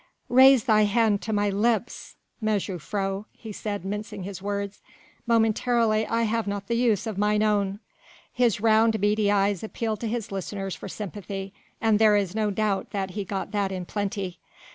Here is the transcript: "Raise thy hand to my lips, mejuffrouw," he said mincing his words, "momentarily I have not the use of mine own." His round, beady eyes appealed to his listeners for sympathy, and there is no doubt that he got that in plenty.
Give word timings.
"Raise 0.29 0.63
thy 0.63 0.85
hand 0.85 1.21
to 1.21 1.31
my 1.31 1.51
lips, 1.51 2.15
mejuffrouw," 2.43 3.25
he 3.33 3.51
said 3.51 3.85
mincing 3.85 4.23
his 4.23 4.41
words, 4.41 4.81
"momentarily 5.27 6.07
I 6.07 6.23
have 6.23 6.47
not 6.47 6.65
the 6.65 6.73
use 6.75 7.05
of 7.05 7.19
mine 7.19 7.43
own." 7.43 7.79
His 8.33 8.59
round, 8.59 8.99
beady 8.99 9.29
eyes 9.31 9.63
appealed 9.63 9.99
to 9.99 10.07
his 10.07 10.31
listeners 10.31 10.73
for 10.75 10.87
sympathy, 10.89 11.53
and 11.79 11.99
there 11.99 12.15
is 12.15 12.33
no 12.33 12.49
doubt 12.49 12.89
that 12.89 13.11
he 13.11 13.23
got 13.23 13.51
that 13.51 13.71
in 13.71 13.85
plenty. 13.85 14.39